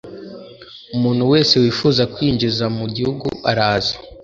[0.95, 3.95] umuntu wese wifuza kwinjiza mu gihugu araza